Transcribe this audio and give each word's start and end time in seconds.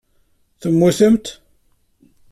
Temmutemt? 0.61 1.25